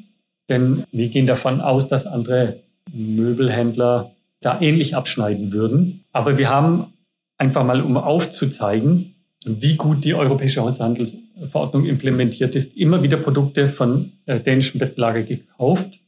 [0.50, 2.60] denn wir gehen davon aus, dass andere
[2.92, 6.04] Möbelhändler da ähnlich abschneiden würden.
[6.12, 6.94] Aber wir haben
[7.38, 14.14] einfach mal, um aufzuzeigen, wie gut die Europäische Holzhandelsverordnung implementiert ist, immer wieder Produkte von
[14.26, 16.00] äh, dänischen Bettlager gekauft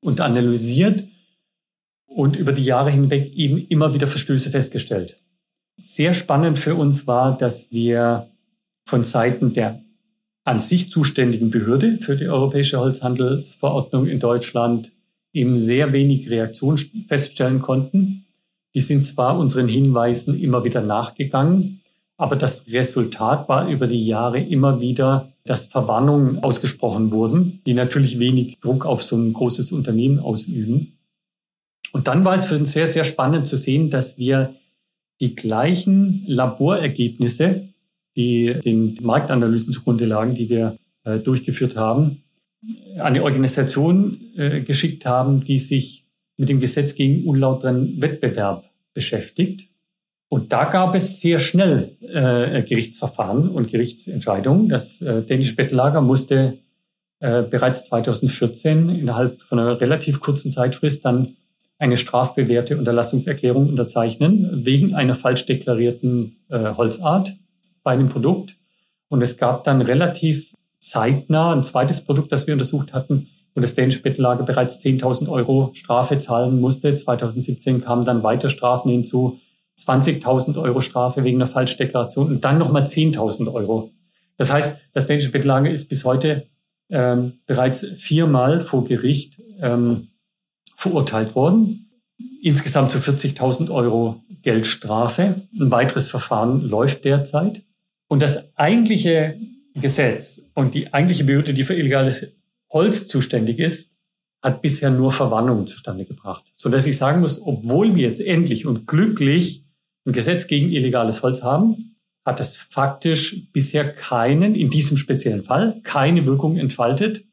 [0.00, 1.04] und analysiert
[2.06, 5.18] und über die Jahre hinweg eben immer wieder Verstöße festgestellt.
[5.80, 8.28] Sehr spannend für uns war, dass wir
[8.86, 9.82] von Seiten der
[10.44, 14.92] an sich zuständigen Behörde für die Europäische Holzhandelsverordnung in Deutschland
[15.32, 16.78] eben sehr wenig Reaktion
[17.08, 18.26] feststellen konnten.
[18.74, 21.80] Die sind zwar unseren Hinweisen immer wieder nachgegangen,
[22.16, 28.18] aber das Resultat war über die Jahre immer wieder, dass Verwarnungen ausgesprochen wurden, die natürlich
[28.18, 30.98] wenig Druck auf so ein großes Unternehmen ausüben.
[31.92, 34.54] Und dann war es für uns sehr, sehr spannend zu sehen, dass wir
[35.20, 37.68] die gleichen Laborergebnisse,
[38.16, 42.22] die den Marktanalysen zugrunde lagen, die wir äh, durchgeführt haben,
[42.98, 49.68] an die Organisation äh, geschickt haben, die sich mit dem Gesetz gegen unlauteren Wettbewerb beschäftigt.
[50.28, 54.68] Und da gab es sehr schnell äh, Gerichtsverfahren und Gerichtsentscheidungen.
[54.68, 56.58] Das äh, dänische Bettlager musste
[57.20, 61.36] äh, bereits 2014 innerhalb von einer relativ kurzen Zeitfrist dann
[61.78, 67.36] eine strafbewährte Unterlassungserklärung unterzeichnen wegen einer falsch deklarierten äh, Holzart
[67.84, 68.56] bei einem Produkt.
[69.08, 73.74] Und es gab dann relativ zeitnah ein zweites Produkt, das wir untersucht hatten, wo das
[73.74, 76.92] dänische Bettlager bereits 10.000 Euro Strafe zahlen musste.
[76.92, 79.38] 2017 kamen dann weiter Strafen hinzu,
[79.78, 83.92] 20.000 Euro Strafe wegen einer Falschdeklaration und dann nochmal 10.000 Euro.
[84.36, 86.48] Das heißt, das dänische Bettlager ist bis heute
[86.90, 90.08] ähm, bereits viermal vor Gericht ähm,
[90.76, 91.90] verurteilt worden.
[92.42, 95.42] Insgesamt zu 40.000 Euro Geldstrafe.
[95.58, 97.62] Ein weiteres Verfahren läuft derzeit.
[98.14, 99.40] Und das eigentliche
[99.74, 102.28] Gesetz und die eigentliche Behörde, die für illegales
[102.70, 103.92] Holz zuständig ist,
[104.40, 106.44] hat bisher nur Verwarnungen zustande gebracht.
[106.54, 109.64] So dass ich sagen muss, obwohl wir jetzt endlich und glücklich
[110.06, 115.80] ein Gesetz gegen illegales Holz haben, hat das faktisch bisher keinen, in diesem speziellen Fall,
[115.82, 117.24] keine Wirkung entfaltet.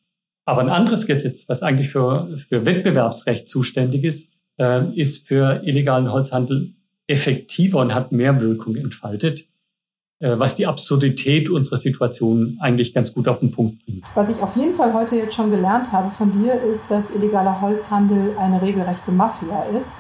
[0.46, 6.12] Aber ein anderes Gesetz, was eigentlich für, für Wettbewerbsrecht zuständig ist, äh, ist für illegalen
[6.12, 6.74] Holzhandel
[7.06, 9.46] effektiver und hat mehr Wirkung entfaltet.
[10.22, 14.06] Äh, was die Absurdität unserer Situation eigentlich ganz gut auf den Punkt bringt.
[14.14, 17.60] Was ich auf jeden Fall heute jetzt schon gelernt habe von dir, ist, dass illegaler
[17.60, 19.94] Holzhandel eine regelrechte Mafia ist.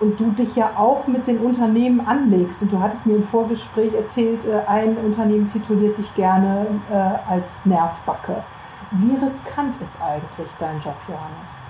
[0.00, 2.62] Und du dich ja auch mit den Unternehmen anlegst.
[2.62, 7.54] Und du hattest mir im Vorgespräch erzählt, äh, ein Unternehmen tituliert dich gerne äh, als
[7.64, 8.42] Nervbacke.
[8.90, 11.60] Wie riskant ist eigentlich dein Job, Johannes?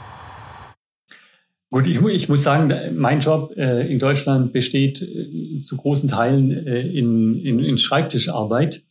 [1.76, 6.50] Gut, ich, ich, muss sagen, mein Job äh, in Deutschland besteht äh, zu großen Teilen
[6.50, 8.82] äh, in, in, in Schreibtischarbeit,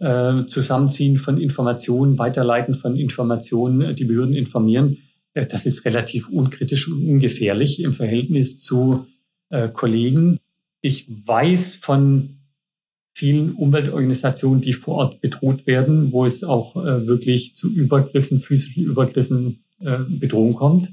[0.00, 4.98] äh, Zusammenziehen von Informationen, Weiterleiten von Informationen, äh, die Behörden informieren.
[5.34, 9.06] Äh, das ist relativ unkritisch und ungefährlich im Verhältnis zu
[9.72, 10.40] Kollegen.
[10.80, 12.38] Ich weiß von
[13.12, 19.62] vielen Umweltorganisationen, die vor Ort bedroht werden, wo es auch wirklich zu Übergriffen, physischen Übergriffen,
[19.78, 20.92] Bedrohung kommt.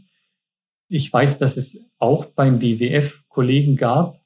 [0.94, 4.20] Ich weiß, dass es auch beim BWF Kollegen gab,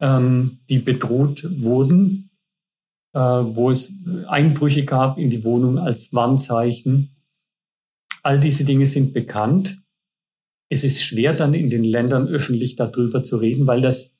[0.00, 2.30] ähm, die bedroht wurden,
[3.12, 3.94] äh, wo es
[4.26, 7.10] Einbrüche gab in die Wohnung als Warnzeichen.
[8.24, 9.78] All diese Dinge sind bekannt.
[10.68, 14.16] Es ist schwer dann in den Ländern öffentlich darüber zu reden, weil das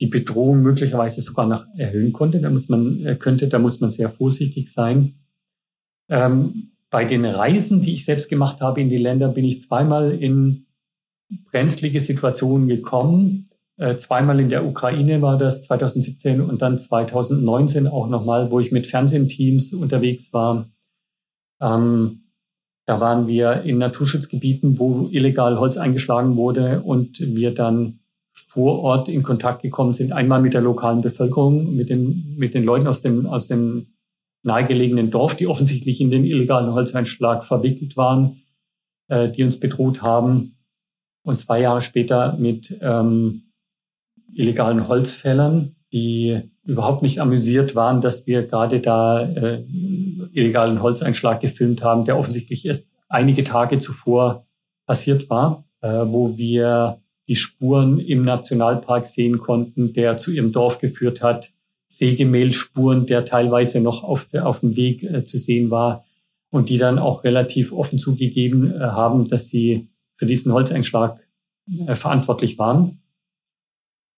[0.00, 2.40] die Bedrohung möglicherweise sogar noch erhöhen konnte.
[2.40, 5.16] Da muss man, äh, könnte, da muss man sehr vorsichtig sein.
[6.08, 10.12] Ähm, bei den Reisen, die ich selbst gemacht habe in die Länder, bin ich zweimal
[10.12, 10.64] in
[11.50, 13.50] brenzlige Situationen gekommen.
[13.76, 18.72] Äh, zweimal in der Ukraine war das 2017 und dann 2019 auch nochmal, wo ich
[18.72, 20.68] mit Fernsehteams unterwegs war.
[21.60, 22.24] Ähm,
[22.86, 28.00] da waren wir in Naturschutzgebieten, wo illegal Holz eingeschlagen wurde und wir dann
[28.32, 30.12] vor Ort in Kontakt gekommen sind.
[30.12, 33.94] Einmal mit der lokalen Bevölkerung, mit den, mit den Leuten aus dem, aus dem
[34.42, 38.42] nahegelegenen Dorf, die offensichtlich in den illegalen Holzeinschlag verwickelt waren,
[39.08, 40.56] äh, die uns bedroht haben
[41.22, 43.42] und zwei Jahre später mit ähm,
[44.32, 49.64] illegalen Holzfällern, die überhaupt nicht amüsiert waren, dass wir gerade da äh,
[50.32, 54.46] illegalen Holzeinschlag gefilmt haben, der offensichtlich erst einige Tage zuvor
[54.86, 60.78] passiert war, äh, wo wir die Spuren im Nationalpark sehen konnten, der zu ihrem Dorf
[60.78, 61.52] geführt hat,
[61.86, 66.04] Sägemehlspuren, der teilweise noch auf, auf dem Weg äh, zu sehen war
[66.50, 69.88] und die dann auch relativ offen zugegeben äh, haben, dass sie
[70.20, 71.26] für diesen Holzeinschlag
[71.86, 73.00] äh, verantwortlich waren.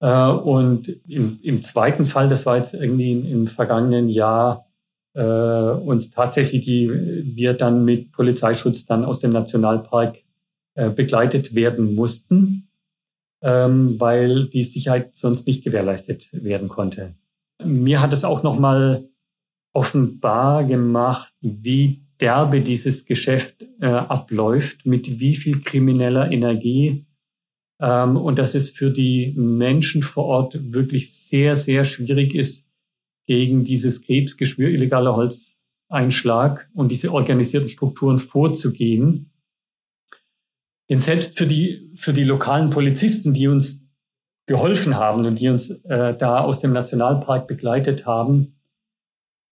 [0.01, 4.67] Äh, und im, im, zweiten Fall, das war jetzt irgendwie im, vergangenen Jahr,
[5.15, 6.91] äh, uns tatsächlich die
[7.37, 10.19] wir dann mit Polizeischutz dann aus dem Nationalpark
[10.75, 12.69] äh, begleitet werden mussten,
[13.41, 17.15] ähm, weil die Sicherheit sonst nicht gewährleistet werden konnte.
[17.63, 19.09] Mir hat es auch nochmal
[19.73, 27.05] offenbar gemacht, wie derbe dieses Geschäft äh, abläuft, mit wie viel krimineller Energie.
[27.81, 32.71] Ähm, und dass es für die Menschen vor Ort wirklich sehr, sehr schwierig ist,
[33.27, 39.33] gegen dieses Krebsgeschwür illegaler Holzeinschlag und diese organisierten Strukturen vorzugehen.
[40.91, 43.89] Denn selbst für die, für die lokalen Polizisten, die uns
[44.47, 48.57] geholfen haben und die uns äh, da aus dem Nationalpark begleitet haben,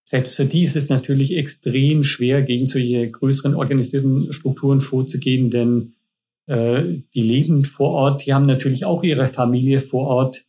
[0.05, 5.95] selbst für die ist es natürlich extrem schwer, gegen solche größeren organisierten Strukturen vorzugehen, denn
[6.47, 10.45] äh, die leben vor Ort, die haben natürlich auch ihre Familie vor Ort.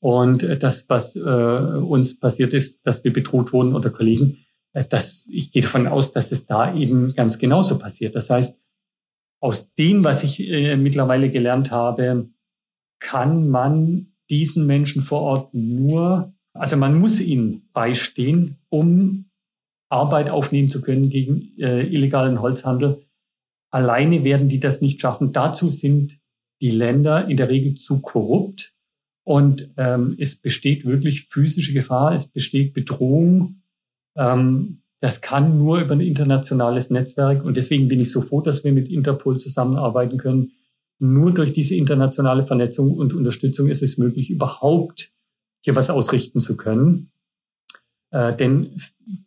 [0.00, 4.38] Und das, was äh, uns passiert ist, dass wir bedroht wurden oder Kollegen,
[4.74, 8.14] äh, das, ich gehe davon aus, dass es da eben ganz genauso passiert.
[8.14, 8.60] Das heißt,
[9.40, 12.28] aus dem, was ich äh, mittlerweile gelernt habe,
[13.00, 19.26] kann man diesen Menschen vor Ort nur also man muss ihnen beistehen, um
[19.88, 23.02] Arbeit aufnehmen zu können gegen äh, illegalen Holzhandel.
[23.70, 25.32] Alleine werden die das nicht schaffen.
[25.32, 26.18] Dazu sind
[26.62, 28.72] die Länder in der Regel zu korrupt
[29.24, 33.62] und ähm, es besteht wirklich physische Gefahr, es besteht Bedrohung.
[34.16, 38.64] Ähm, das kann nur über ein internationales Netzwerk und deswegen bin ich so froh, dass
[38.64, 40.52] wir mit Interpol zusammenarbeiten können.
[41.00, 45.12] Nur durch diese internationale Vernetzung und Unterstützung ist es möglich, überhaupt
[45.64, 47.10] hier was ausrichten zu können.
[48.10, 48.80] Äh, denn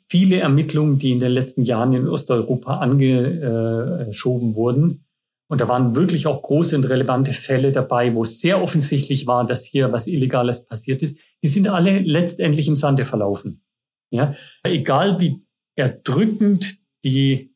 [0.08, 5.04] viele Ermittlungen, die in den letzten Jahren in Osteuropa angeschoben wurden,
[5.50, 9.48] und da waren wirklich auch große und relevante Fälle dabei, wo es sehr offensichtlich war,
[9.48, 13.64] dass hier was Illegales passiert ist, die sind alle letztendlich im Sande verlaufen.
[14.12, 15.42] Ja, egal wie
[15.76, 17.56] erdrückend die,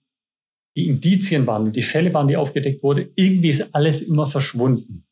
[0.78, 5.06] die Indizien waren und die Fälle waren, die aufgedeckt wurden, irgendwie ist alles immer verschwunden.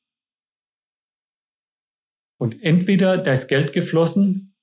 [2.40, 4.56] Und entweder da ist Geld geflossen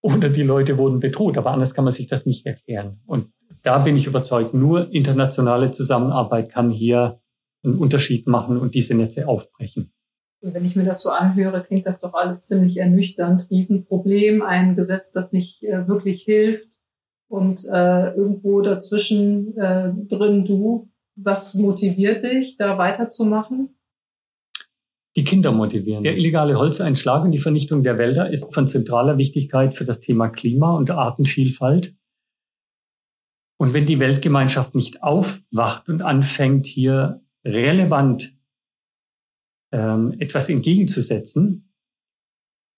[0.00, 1.36] oder die Leute wurden bedroht.
[1.36, 3.00] Aber anders kann man sich das nicht erklären.
[3.04, 7.20] Und da bin ich überzeugt, nur internationale Zusammenarbeit kann hier
[7.64, 9.92] einen Unterschied machen und diese Netze aufbrechen.
[10.40, 13.50] Wenn ich mir das so anhöre, klingt das doch alles ziemlich ernüchternd.
[13.50, 16.70] Riesenproblem, ein Gesetz, das nicht äh, wirklich hilft
[17.28, 20.88] und äh, irgendwo dazwischen äh, drin du.
[21.16, 23.75] Was motiviert dich, da weiterzumachen?
[25.16, 26.04] Die Kinder motivieren.
[26.04, 30.28] Der illegale Holzeinschlag und die Vernichtung der Wälder ist von zentraler Wichtigkeit für das Thema
[30.28, 31.94] Klima und Artenvielfalt.
[33.58, 38.36] Und wenn die Weltgemeinschaft nicht aufwacht und anfängt, hier relevant
[39.72, 41.72] ähm, etwas entgegenzusetzen,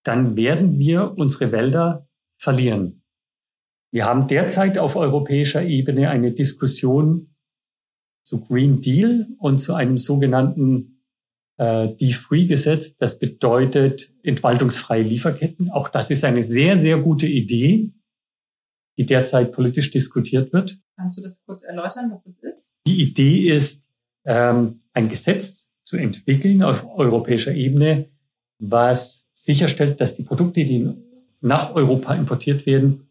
[0.05, 2.09] dann werden wir unsere Wälder
[2.41, 3.03] verlieren.
[3.91, 7.35] Wir haben derzeit auf europäischer Ebene eine Diskussion
[8.23, 10.98] zu Green Deal und zu einem sogenannten
[11.59, 12.97] äh, die Free Gesetz.
[12.97, 15.71] Das bedeutet entwaltungsfreie Lieferketten.
[15.71, 17.93] Auch das ist eine sehr, sehr gute Idee,
[18.97, 20.79] die derzeit politisch diskutiert wird.
[20.97, 22.73] Kannst du das kurz erläutern, was das ist?
[22.87, 23.89] Die Idee ist,
[24.25, 28.11] ähm, ein Gesetz zu entwickeln auf europäischer Ebene,
[28.59, 30.93] was sicherstellt, dass die Produkte, die
[31.41, 33.09] nach Europa importiert werden,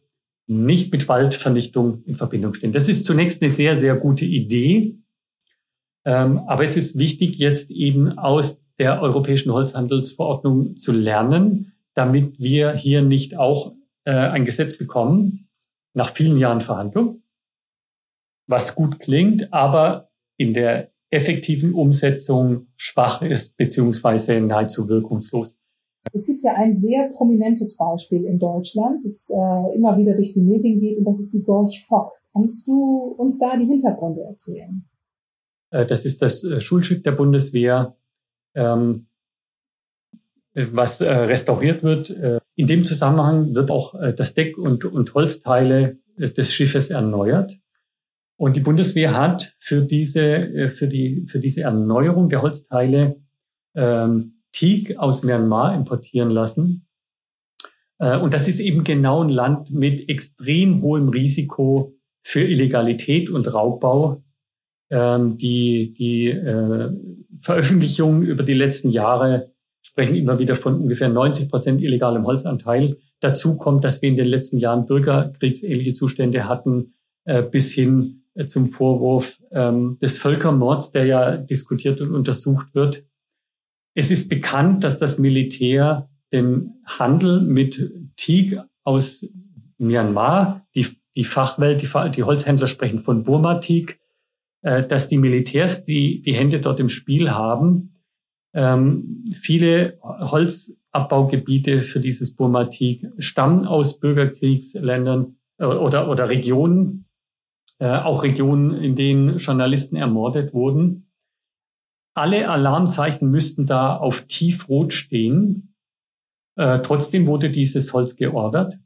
[0.47, 2.71] nicht mit Waldvernichtung in Verbindung stehen.
[2.71, 4.97] Das ist zunächst eine sehr, sehr gute Idee.
[6.07, 12.75] Ähm, aber es ist wichtig, jetzt eben aus der Europäischen Holzhandelsverordnung zu lernen, damit wir
[12.75, 13.73] hier nicht auch
[14.05, 15.49] äh, ein Gesetz bekommen,
[15.93, 17.23] nach vielen Jahren Verhandlung,
[18.47, 25.59] was gut klingt, aber in der effektiven Umsetzung schwach ist, beziehungsweise nahezu wirkungslos.
[26.13, 30.41] Es gibt ja ein sehr prominentes Beispiel in Deutschland, das äh, immer wieder durch die
[30.41, 32.13] Medien geht, und das ist die Gorch Fock.
[32.31, 34.87] Kannst du uns da die Hintergründe erzählen?
[35.71, 37.95] Äh, das ist das äh, Schulschiff der Bundeswehr,
[38.55, 39.07] ähm,
[40.53, 42.09] was äh, restauriert wird.
[42.55, 47.59] In dem Zusammenhang wird auch das Deck und, und Holzteile des Schiffes erneuert.
[48.37, 53.17] Und die Bundeswehr hat für diese, für die, für diese Erneuerung der Holzteile
[53.75, 56.87] ähm, Teak aus Myanmar importieren lassen.
[57.99, 63.53] Äh, und das ist eben genau ein Land mit extrem hohem Risiko für Illegalität und
[63.53, 64.23] Raubbau,
[64.89, 66.91] ähm, die die äh,
[67.41, 72.97] Veröffentlichungen über die letzten Jahre sprechen immer wieder von ungefähr 90 Prozent illegalem Holzanteil.
[73.19, 76.93] Dazu kommt, dass wir in den letzten Jahren bürgerkriegsähnliche Zustände hatten,
[77.25, 83.05] äh, bis hin äh, zum Vorwurf ähm, des Völkermords, der ja diskutiert und untersucht wird.
[83.95, 89.27] Es ist bekannt, dass das Militär den Handel mit Teak aus
[89.77, 93.99] Myanmar, die, die Fachwelt, die, die Holzhändler sprechen von Burma-Teak,
[94.61, 97.97] dass die Militärs die, die Hände dort im Spiel haben.
[98.57, 107.05] Ähm, viele Holzabbaugebiete für dieses Burmatik stammen aus Bürgerkriegsländern äh, oder, oder Regionen,
[107.79, 111.11] äh, auch Regionen, in denen Journalisten ermordet wurden.
[112.15, 115.75] Alle Alarmzeichen müssten da auf tiefrot stehen.
[116.55, 118.79] Äh, trotzdem wurde dieses Holz geordert.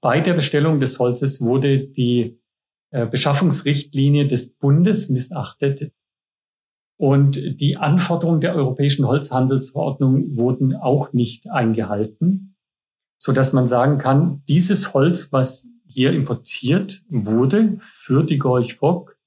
[0.00, 2.38] Bei der Bestellung des Holzes wurde die äh,
[3.04, 5.92] Beschaffungsrichtlinie des Bundes missachtet.
[6.98, 12.56] Und die Anforderungen der Europäischen Holzhandelsverordnung wurden auch nicht eingehalten,
[13.18, 19.18] so dass man sagen kann, dieses Holz, was hier importiert wurde für die Gorch Fock,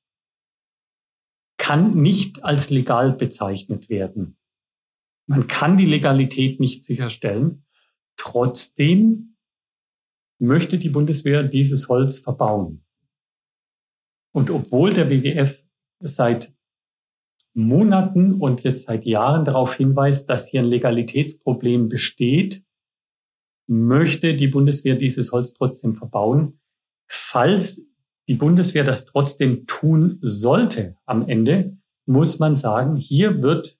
[1.58, 4.38] kann nicht als legal bezeichnet werden.
[5.28, 7.66] Man kann die Legalität nicht sicherstellen.
[8.18, 9.36] Trotzdem
[10.40, 12.84] möchte die Bundeswehr dieses Holz verbauen.
[14.32, 15.64] Und obwohl der WWF
[16.00, 16.54] seit
[17.54, 22.64] Monaten und jetzt seit Jahren darauf hinweist, dass hier ein Legalitätsproblem besteht,
[23.68, 26.60] möchte die Bundeswehr dieses Holz trotzdem verbauen.
[27.08, 27.88] Falls
[28.28, 33.78] die Bundeswehr das trotzdem tun sollte am Ende, muss man sagen, hier wird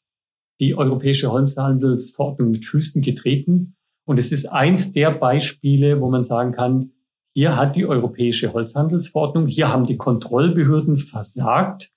[0.60, 3.76] die Europäische Holzhandelsverordnung mit Füßen getreten.
[4.06, 6.92] Und es ist eins der Beispiele, wo man sagen kann,
[7.40, 11.90] hier hat die Europäische Holzhandelsverordnung, hier haben die Kontrollbehörden versagt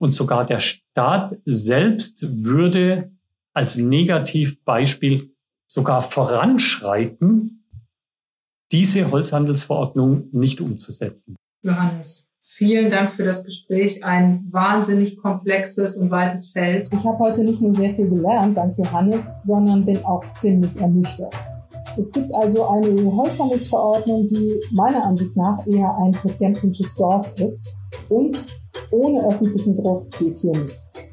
[0.00, 3.10] und sogar der Staat selbst würde
[3.52, 5.32] als Negativbeispiel
[5.66, 7.64] sogar voranschreiten,
[8.70, 11.34] diese Holzhandelsverordnung nicht umzusetzen.
[11.62, 14.04] Johannes, vielen Dank für das Gespräch.
[14.04, 16.88] Ein wahnsinnig komplexes und weites Feld.
[16.92, 21.34] Ich habe heute nicht nur sehr viel gelernt, dank Johannes, sondern bin auch ziemlich ernüchtert.
[21.98, 27.76] Es gibt also eine EU-Holzhandelsverordnung, die meiner Ansicht nach eher ein potemkinsches Dorf ist
[28.08, 28.44] und
[28.92, 31.10] ohne öffentlichen Druck geht hier nichts.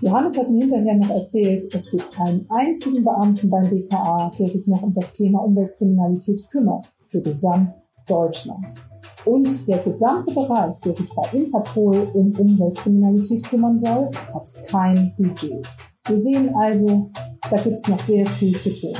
[0.00, 4.66] Johannes hat mir hinterher noch erzählt, es gibt keinen einzigen Beamten beim BKA, der sich
[4.66, 8.66] noch um das Thema Umweltkriminalität kümmert, für Gesamtdeutschland.
[9.24, 15.66] Und der gesamte Bereich, der sich bei Interpol um Umweltkriminalität kümmern soll, hat kein Budget.
[16.08, 17.10] Wir sehen also,
[17.48, 18.96] da gibt es noch sehr viel zu tun.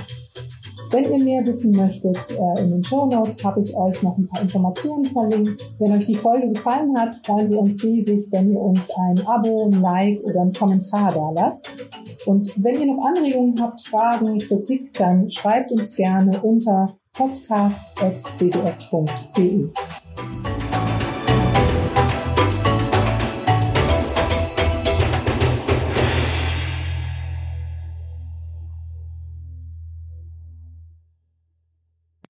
[0.91, 4.27] Wenn ihr mehr wissen möchtet, äh, in den Show Notes habe ich euch noch ein
[4.29, 5.61] paar Informationen verlinkt.
[5.79, 9.67] Wenn euch die Folge gefallen hat, freuen wir uns riesig, wenn ihr uns ein Abo,
[9.67, 11.69] ein Like oder einen Kommentar da lasst.
[12.27, 19.71] Und wenn ihr noch Anregungen habt, Fragen, Kritik, dann schreibt uns gerne unter podcast.bdf.de.